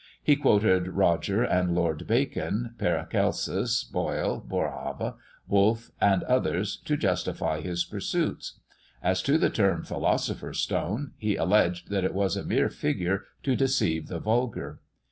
He 0.23 0.35
quoted 0.35 0.87
Roger 0.87 1.43
and 1.43 1.75
Lord 1.75 2.07
Bacon, 2.07 2.73
Paracelsus, 2.79 3.83
Boyle, 3.83 4.41
Boerhaave, 4.43 5.13
Woolfe, 5.47 5.91
and 6.01 6.23
others, 6.23 6.77
to 6.85 6.97
justify 6.97 7.61
his 7.61 7.85
pursuits. 7.85 8.59
As 9.03 9.21
to 9.21 9.37
the 9.37 9.51
term 9.51 9.83
philosopher's 9.83 10.57
stone, 10.57 11.11
he 11.17 11.35
alleged 11.35 11.91
that 11.91 12.03
it 12.03 12.15
was 12.15 12.35
a 12.35 12.43
mere 12.43 12.69
figure 12.69 13.25
to 13.43 13.55
deceive 13.55 14.07
the 14.07 14.17
vulgar. 14.19 14.79